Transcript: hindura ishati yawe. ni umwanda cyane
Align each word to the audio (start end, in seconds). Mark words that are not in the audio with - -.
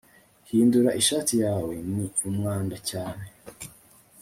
hindura 0.49 0.89
ishati 1.01 1.33
yawe. 1.45 1.75
ni 1.93 2.05
umwanda 2.29 2.77
cyane 2.89 3.25